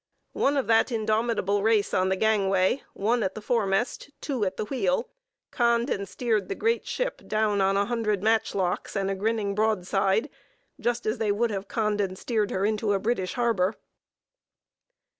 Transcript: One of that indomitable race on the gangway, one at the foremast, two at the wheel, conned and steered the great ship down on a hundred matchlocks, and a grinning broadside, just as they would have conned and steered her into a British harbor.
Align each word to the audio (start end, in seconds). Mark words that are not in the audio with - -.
One 0.33 0.57
of 0.57 0.65
that 0.65 0.91
indomitable 0.91 1.61
race 1.61 1.93
on 1.93 2.09
the 2.09 2.15
gangway, 2.15 2.81
one 2.95 3.21
at 3.21 3.35
the 3.35 3.39
foremast, 3.41 4.09
two 4.19 4.43
at 4.45 4.57
the 4.57 4.65
wheel, 4.65 5.09
conned 5.51 5.91
and 5.91 6.09
steered 6.09 6.47
the 6.49 6.55
great 6.55 6.87
ship 6.87 7.21
down 7.27 7.61
on 7.61 7.77
a 7.77 7.85
hundred 7.85 8.23
matchlocks, 8.23 8.95
and 8.95 9.11
a 9.11 9.15
grinning 9.15 9.53
broadside, 9.53 10.31
just 10.79 11.05
as 11.05 11.19
they 11.19 11.31
would 11.31 11.51
have 11.51 11.67
conned 11.67 12.01
and 12.01 12.17
steered 12.17 12.49
her 12.49 12.65
into 12.65 12.93
a 12.93 12.99
British 12.99 13.35
harbor. 13.35 13.75